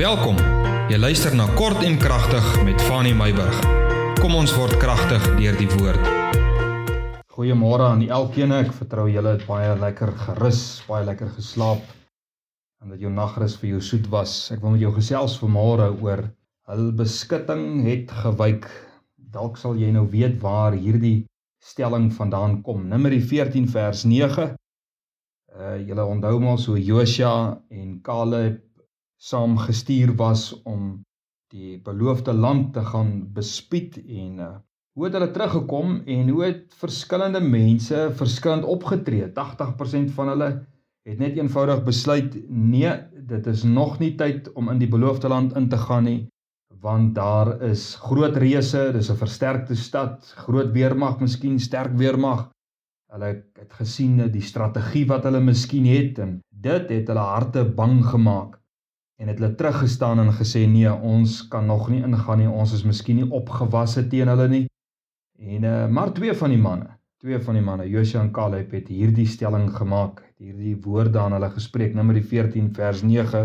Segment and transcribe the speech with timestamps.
[0.00, 0.38] Welkom.
[0.88, 3.56] Jy luister na Kort en Kragtig met Fanny Meyburg.
[4.16, 6.06] Kom ons word kragtig deur die woord.
[7.36, 8.54] Goeiemôre aan elkeen.
[8.56, 11.84] Ek vertrou julle het baie lekker gerus, baie lekker geslaap
[12.80, 14.38] en dat jou nagrus vir jou soet was.
[14.54, 16.24] Ek wil met jou gesels vanmôre oor
[16.72, 18.70] hul beskutting het gewyk.
[19.36, 21.26] Dalk sal jy nou weet waar hierdie
[21.60, 22.88] stelling vandaan kom.
[22.88, 24.48] Numeri 14 vers 9.
[25.60, 28.64] Uh julle onthou maar so Josua en Caleb
[29.20, 31.02] saam gestuur was om
[31.52, 34.50] die beloofde land te gaan bespied en uh,
[34.96, 39.28] hoe het hulle teruggekom en hoe het verskillende mense verskillend opgetree?
[39.36, 40.48] 80% van hulle
[41.08, 42.92] het net eenvoudig besluit nee
[43.32, 46.20] dit is nog nie tyd om in die beloofde land in te gaan nie
[46.80, 52.48] want daar is groot reëse dis 'n versterkte stad groot weermag miskien sterk weermag.
[53.12, 53.26] Hulle
[53.58, 58.59] het gesien die strategie wat hulle miskien het en dit het hulle harte bang gemaak
[59.20, 62.48] en het hulle teruggestaan en gesê nee, ons kan nog nie ingaan nie.
[62.48, 64.64] Ons is miskien nie opgewasse teen hulle nie.
[65.40, 66.88] En uh, maar twee van die manne,
[67.20, 70.22] twee van die manne, Josua en Caleb het hierdie stelling gemaak.
[70.24, 71.92] Het hierdie woorde aan hulle gespreek.
[71.96, 73.44] Numeri 14 vers 9.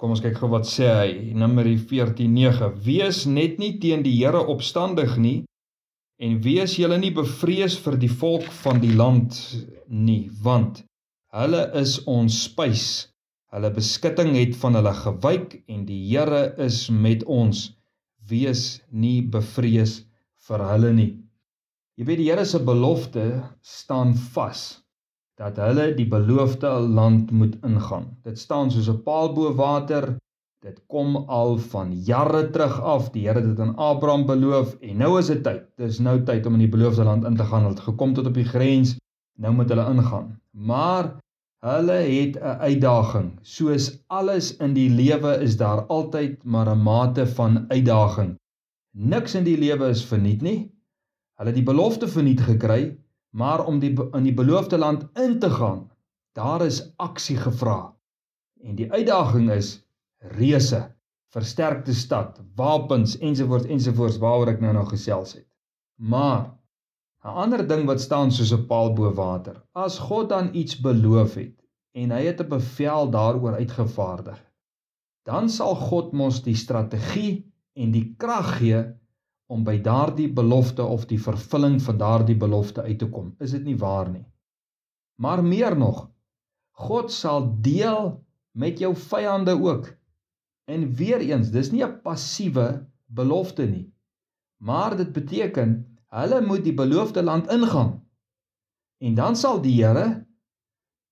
[0.00, 1.10] Kom ons kyk gou wat sê hy.
[1.36, 2.74] Numeri 14:9.
[2.84, 5.40] Wees net nie teen die Here opstandig nie
[6.20, 9.38] en wees julle nie bevrees vir die volk van die land
[9.88, 10.82] nie, want
[11.32, 13.09] hulle is ons spys
[13.50, 17.62] Hulle beskutting het van hulle gewyk en die Here is met ons.
[18.30, 18.60] Wees
[18.94, 19.94] nie bevrees
[20.46, 21.08] vir hulle nie.
[21.98, 23.24] Jy weet die Here se belofte
[23.66, 24.60] staan vas
[25.40, 28.06] dat hulle die beloofde land moet ingaan.
[28.22, 30.06] Dit staan soos 'n paal bo water.
[30.62, 33.10] Dit kom al van jare terug af.
[33.10, 35.64] Die Here het dit aan Abraham beloof en nou is dit tyd.
[35.76, 37.66] Dis nou tyd om in die beloofde land in te gaan.
[37.66, 38.94] Hulle het gekom tot op die grens.
[39.38, 40.40] Nou moet hulle ingaan.
[40.50, 41.16] Maar
[41.60, 43.38] Hulle het 'n uitdaging.
[43.42, 48.38] Soos alles in die lewe is daar altyd maar 'n mate van uitdaging.
[48.96, 50.72] Niks in die lewe is verniet nie.
[51.36, 52.96] Hulle het die belofte verniet gekry,
[53.30, 55.90] maar om die in die beloofde land in te gaan,
[56.32, 57.94] daar is aksie gevra.
[58.62, 59.86] En die uitdaging is
[60.18, 60.94] reëse,
[61.28, 65.46] versterkte stad, wapens ensovoorts ensovoorts waaroor ek nou nog gesels het.
[65.96, 66.59] Maar
[67.24, 69.56] 'n ander ding wat staan soos 'n paal bo water.
[69.72, 71.56] As God dan iets beloof het
[71.92, 74.40] en hy het 'n bevel daaroor uitgevaardig,
[75.28, 78.80] dan sal God mos die strategie en die krag gee
[79.46, 83.34] om by daardie belofte of die vervulling van daardie belofte uit te kom.
[83.38, 84.26] Is dit nie waar nie?
[85.20, 86.08] Maar meer nog,
[86.70, 89.90] God sal deel met jou vyande ook.
[90.64, 93.92] En weer eens, dis nie 'n passiewe belofte nie.
[94.56, 97.94] Maar dit beteken Hulle moet die beloofde land ingaan.
[98.98, 100.26] En dan sal die Here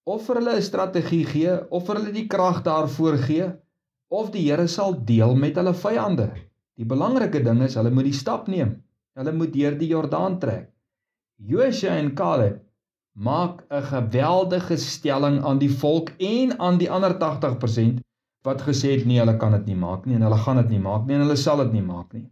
[0.09, 3.47] of vir hulle 'n strategie gee of vir hulle die krag daarvoor gee
[4.09, 6.29] of die Here sal deel met hulle vyande.
[6.79, 8.83] Die belangrike ding is hulle moet die stap neem.
[9.19, 10.73] Hulle moet deur die Jordaan trek.
[11.39, 12.59] Josua en Caleb
[13.15, 18.03] maak 'n geweldige stelling aan die volk en aan die ander 80%
[18.43, 20.83] wat gesê het nee, hulle kan dit nie maak nie en hulle gaan dit nie
[20.83, 22.27] maak nie en hulle sal dit nie maak nie.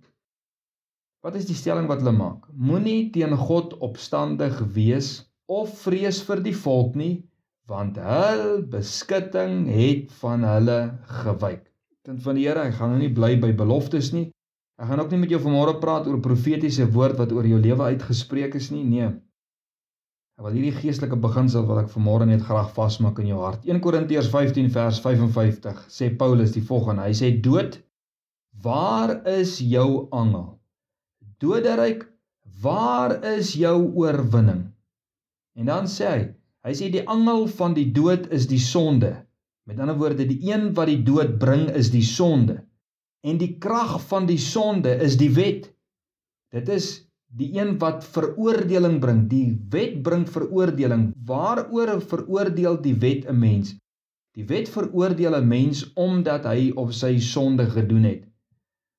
[1.26, 2.44] Wat is die stelling wat hulle maak?
[2.54, 5.08] Moenie teen God opstandig wees
[5.50, 7.24] of vrees vir die volk nie,
[7.66, 10.76] want hul beskutting het van hulle
[11.24, 11.64] gewyk.
[12.06, 14.28] Kind van die Here, ek gaan nou nie bly by beloftes nie.
[14.78, 17.88] Ek gaan ook nie met jou vanmôre praat oor profetiese woord wat oor jou lewe
[17.96, 18.84] uitgespreek is nie.
[18.86, 19.08] Nee.
[20.38, 23.66] Ek wil hierdie geestelike beginsel wat ek vanmôre net graag vasmaak in jou hart.
[23.66, 27.08] 1 Korintiërs 15 vers 55 sê Paulus die volgende.
[27.10, 27.80] Hy sê dood,
[28.62, 30.52] waar is jou angel?
[31.42, 32.06] Doderyk,
[32.62, 34.66] waar is jou oorwinning?
[35.56, 36.22] En dan sê hy,
[36.66, 39.12] hy sê die angel van die dood is die sonde.
[39.66, 42.60] Met ander woorde, die een wat die dood bring is die sonde.
[43.26, 45.72] En die krag van die sonde is die wet.
[46.54, 46.90] Dit is
[47.36, 49.24] die een wat veroordeling bring.
[49.30, 51.08] Die wet bring veroordeling.
[51.26, 53.74] Waaroor veroordeel die wet 'n mens?
[54.36, 58.25] Die wet veroordeel 'n mens omdat hy of sy sonde gedoen het.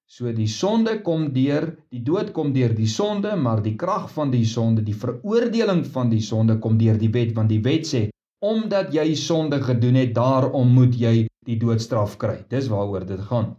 [0.08, 4.30] So die sonde kom deur, die dood kom deur die sonde, maar die krag van
[4.32, 8.06] die sonde, die veroordeling van die sonde kom deur die wet, want die wet sê
[8.48, 11.12] omdat jy sonde gedoen het, daarom moet jy
[11.50, 12.38] die doodstraf kry.
[12.54, 13.52] Dis waaroor dit gaan.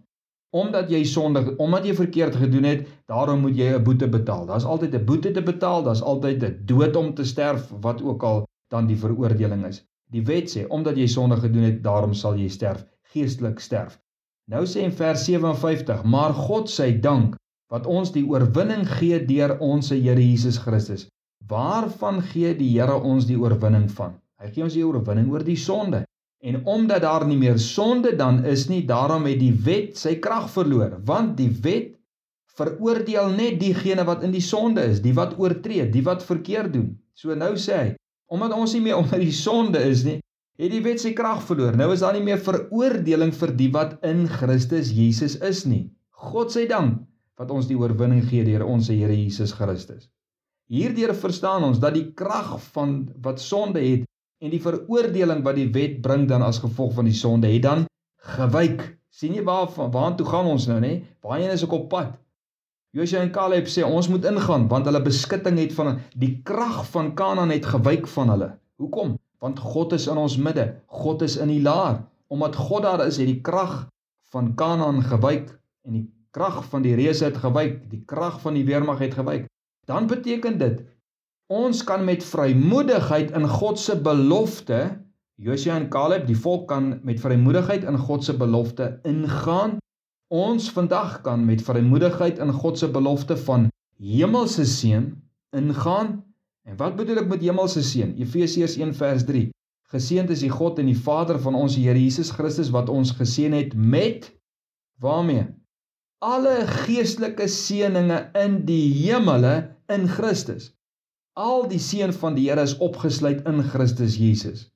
[0.57, 4.47] Omdat jy sonde, omdat jy verkeerd gedoen het, daarom moet jy 'n boete betaal.
[4.49, 8.23] Daar's altyd 'n boete te betaal, daar's altyd 'n dood om te sterf, wat ook
[8.23, 9.85] al dan die veroordeling is.
[10.11, 14.01] Die wet sê omdat jy sonde gedoen het, daarom sal jy sterf, geestelik sterf.
[14.49, 17.37] Nou sê in vers 57: "Maar God sy dank
[17.73, 21.07] wat ons die oorwinning gee deur ons Here Jesus Christus.
[21.49, 24.17] Waarvan gee die Here ons die oorwinning van?
[24.41, 26.05] Hy gee ons die oorwinning oor die sonde.
[26.45, 30.47] En omdat daar nie meer sonde dan is nie, daarom het die wet sy krag
[30.53, 31.97] verloor, want die wet
[32.59, 36.93] veroordeel net diegene wat in die sonde is, die wat oortree, die wat verkeerd doen.
[37.19, 37.89] So nou sê hy,
[38.31, 40.21] omdat ons nie meer onder die sonde is nie,
[40.59, 41.77] het die wet sy krag verloor.
[41.79, 45.87] Nou is daar nie meer veroordeling vir die wat in Christus Jesus is nie.
[46.29, 47.05] God se dank
[47.39, 50.09] wat ons die oorwinning gee deur ons Here Jesus Christus.
[50.69, 54.05] Hierdeur verstaan ons dat die krag van wat sonde het
[54.43, 57.87] en die veroordeling wat die wet bring dan as gevolg van die sonde het dan
[58.37, 58.95] gewyk.
[59.11, 61.01] sien jy waar waartoe gaan ons nou nê?
[61.25, 62.13] Waarheen is ek op pad?
[62.95, 67.15] Josua en Caleb sê ons moet ingaan want hulle beskutting het van die krag van
[67.15, 68.51] Kanaan het gewyk van hulle.
[68.79, 69.17] Hoekom?
[69.39, 70.67] Want God is in ons midde.
[70.87, 72.05] God is in die laar.
[72.29, 73.87] Omdat God daar is, het die krag
[74.33, 75.55] van Kanaan gewyk
[75.87, 79.47] en die krag van die reuse het gewyk, die krag van die weermag het gewyk.
[79.89, 80.85] Dan beteken dit
[81.49, 84.81] ons kan met vrymoedigheid in God se belofte
[85.41, 89.79] Josua en Caleb, die volk kan met vrymoedigheid in God se belofte ingaan
[90.29, 95.07] Ons vandag kan met vrymoedigheid in God se belofte van hemelse seën
[95.57, 96.21] ingaan.
[96.69, 98.11] En wat bedoel ek met hemelse seën?
[98.21, 99.47] Efesiërs 1 vers 3.
[99.89, 103.55] Geseënd is die God en die Vader van ons Here Jesus Christus wat ons geseën
[103.57, 104.29] het met
[105.01, 105.47] waarmee?
[106.21, 109.55] Alle geestelike seënings in die hemele
[109.89, 110.75] in Christus.
[111.39, 114.67] Al die seën van die Here is opgesluit in Christus Jesus.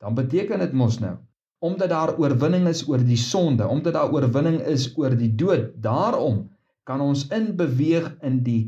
[0.00, 1.18] Dan beteken dit mos nou
[1.64, 5.72] omdat daar oorwinning is oor die sonde, omdat daar oorwinning is oor die dood.
[5.82, 6.44] Daarom
[6.86, 8.60] kan ons inbeweeg in die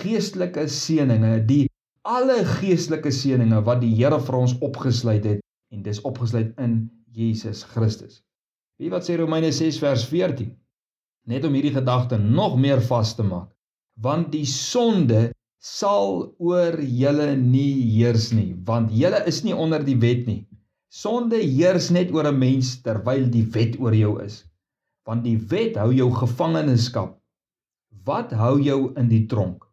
[0.00, 1.67] geestelike seënings, die
[2.08, 5.44] alle geestelike seënings wat die Here vir ons opgesluit het
[5.74, 6.80] en dis opgesluit in
[7.12, 8.22] Jesus Christus.
[8.80, 10.54] Wie wat sê Romeine 6 vers 14?
[11.28, 13.50] Net om hierdie gedagte nog meer vas te maak.
[14.00, 15.28] Want die sonde
[15.60, 20.42] sal oor julle nie heers nie, want julle is nie onder die wet nie,
[20.88, 24.44] Sonde heers net oor 'n mens terwyl die wet oor jou is.
[25.04, 27.20] Want die wet hou jou gevangenskap.
[28.08, 29.67] Wat hou jou in die tronk?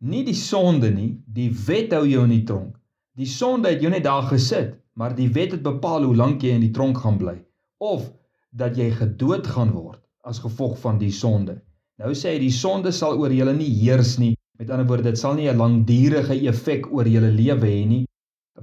[0.00, 2.76] Nie die sonde nie, die wet hou jou in die tronk.
[3.18, 6.54] Die sonde het jou net daar gesit, maar die wet het bepaal hoe lank jy
[6.54, 7.36] in die tronk gaan bly
[7.78, 8.08] of
[8.50, 11.60] dat jy gedood gaan word as gevolg van die sonde.
[11.98, 14.34] Nou sê hy die sonde sal oor julle nie heers nie.
[14.58, 18.04] Met ander woorde, dit sal nie 'n langdurige effek oor julle lewe hê nie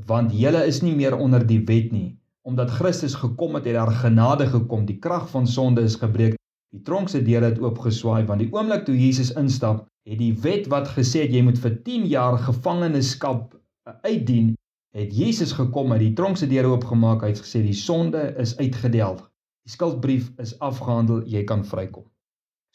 [0.07, 3.91] want julle is nie meer onder die wet nie omdat Christus gekom het het daar
[4.03, 6.35] genade gekom die krag van sonde is gebreek
[6.75, 10.69] die tronk se deure het oopgeswaai want die oomblik toe Jesus instap het die wet
[10.73, 14.53] wat gesê het jy moet vir 10 jaar gevangenskap uh, uitdien
[14.95, 18.55] het Jesus gekom en die tronk se deure oopgemaak hy het gesê die sonde is
[18.61, 19.23] uitgedelg
[19.65, 22.07] die skuldbrief is afgehandel jy kan vrykom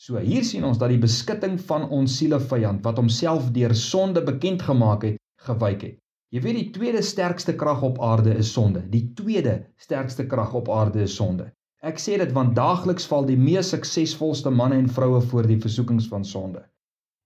[0.01, 4.25] so hier sien ons dat die beskutting van ons siele vyand wat homself deur sonde
[4.27, 5.99] bekend gemaak het gewyk het
[6.31, 8.85] Jy weet die tweede sterkste krag op aarde is sonde.
[8.93, 11.49] Die tweede sterkste krag op aarde is sonde.
[11.83, 16.07] Ek sê dit want daagliks val die mees suksesvolste manne en vroue voor die versoekings
[16.13, 16.63] van sonde.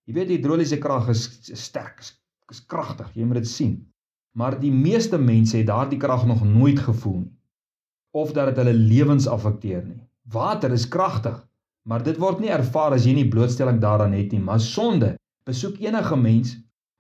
[0.04, 1.24] Jy weet hidroliese krag is
[1.56, 2.12] sterk, is,
[2.52, 3.74] is kragtig, jy moet dit sien.
[4.36, 7.32] Maar die meeste mense het daardie krag nog nooit gevoel nie
[8.14, 9.98] of dat dit hulle lewens affekteer nie.
[10.30, 11.40] Water is kragtig,
[11.82, 15.16] maar dit word nie ervaar as jy nie blootstelling daaraan het nie, maar sonde
[15.48, 16.52] besoek enige mens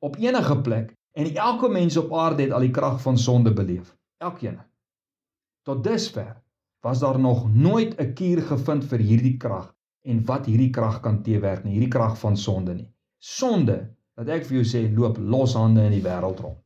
[0.02, 3.96] op enige plek En elke mens op aarde het al die krag van sonde beleef.
[4.18, 4.58] Elkeen.
[5.62, 6.42] Tot dusver
[6.80, 11.22] was daar nog nooit 'n kuur gevind vir hierdie krag en wat hierdie krag kan
[11.22, 12.93] teewerk nie, hierdie krag van sonde nie.
[13.24, 13.76] Sonde,
[14.20, 16.60] wat ek vir jou sê, loop loshande in die wêreld rond.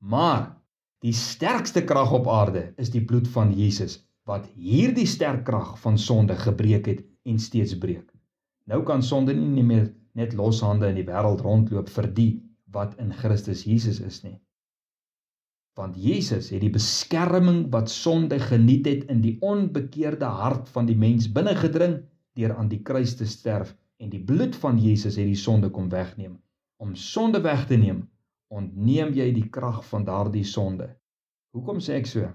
[0.00, 0.46] Maar
[1.04, 3.98] die sterkste krag op aarde is die bloed van Jesus
[4.28, 8.06] wat hierdie sterk krag van sonde gebreek het en steeds breek.
[8.68, 12.30] Nou kan sonde nie meer net loshande in die wêreld rondloop vir die
[12.72, 14.36] wat in Christus Jesus is nie.
[15.76, 20.96] Want Jesus het die beskerming wat sonde geniet het in die onbekeerde hart van die
[20.96, 22.00] mens binne gedring
[22.40, 25.88] deur aan die kruis te sterf en die bloed van Jesus het die sonde kom
[25.92, 26.38] wegneem.
[26.78, 28.04] Om sonde weg te neem,
[28.48, 30.88] ontneem jy die krag van daardie sonde.
[31.56, 32.28] Hoekom sê ek so?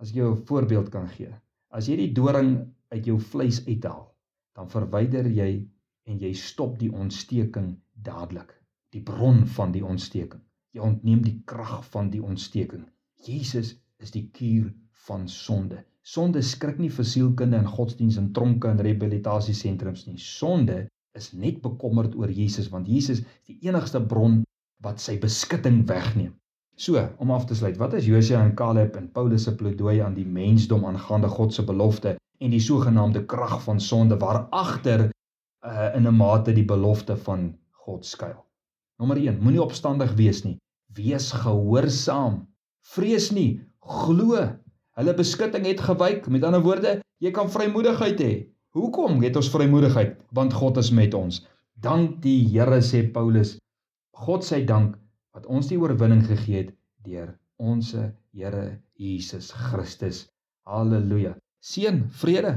[0.00, 1.32] As ek jou 'n voorbeeld kan gee.
[1.70, 2.52] As jy die doring
[2.88, 4.14] uit jou vleis uithaal,
[4.54, 5.66] dan verwyder jy
[6.06, 8.54] en jy stop die ontsteking dadelik
[8.96, 10.40] die bron van die ontsteking.
[10.72, 12.86] Jy ontneem die krag van die ontsteking.
[13.26, 14.70] Jesus is die kuur
[15.06, 15.82] van sonde.
[16.06, 20.20] Sonde skrik nie vir sielkunde en godsdiens en tronke en rehabilitasiesentrums nie.
[20.22, 20.84] Sonde
[21.18, 24.44] is net bekommerd oor Jesus want Jesus is die enigste bron
[24.86, 26.34] wat sy beskutting wegneem.
[26.78, 30.14] So, om af te sluit, wat is Josua en Caleb en Paulus se pleidooi aan
[30.14, 35.88] die mensdom aangaande God se belofte en die sogenaamde krag van sonde waar agter uh,
[35.96, 37.48] in 'n mate die belofte van
[37.86, 38.44] God skuil?
[39.00, 40.58] Nommer 1: Moenie opstandig wees nie.
[40.94, 42.44] Wees gehoorsaam.
[42.94, 44.46] Vrees nie, glo.
[44.96, 46.28] Hulle beskutting het gewyk.
[46.32, 48.32] Met ander woorde, jy kan vrymoedigheid hê.
[48.76, 50.16] Hoekom het ons vrymoedigheid?
[50.36, 51.42] Want God is met ons.
[51.84, 53.56] Dank die Here sê Paulus.
[54.16, 54.96] God sy dank
[55.36, 56.72] wat ons die oorwinning gegee het
[57.04, 57.92] deur ons
[58.32, 60.24] Here Jesus Christus.
[60.64, 61.36] Halleluja.
[61.60, 62.56] Seën, vrede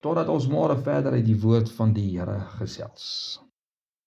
[0.00, 3.40] totdat ons môre verder uit die woord van die Here gesels.